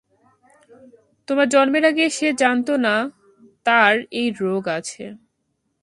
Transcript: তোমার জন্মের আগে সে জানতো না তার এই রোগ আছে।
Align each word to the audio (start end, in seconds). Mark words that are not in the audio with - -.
তোমার 1.27 1.47
জন্মের 1.49 1.83
আগে 1.85 2.05
সে 2.09 2.27
জানতো 2.41 2.73
না 2.85 2.95
তার 3.65 3.93
এই 4.11 4.27
রোগ 4.41 4.63
আছে। 4.77 5.03